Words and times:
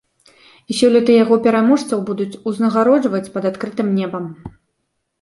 І 0.71 0.77
сёлета 0.79 1.17
яго 1.23 1.37
пераможцаў 1.49 2.03
будуць 2.09 2.31
узнагароджваць 2.55 3.25
пад 3.39 3.43
адкрытым 3.55 3.97
небам. 4.03 4.25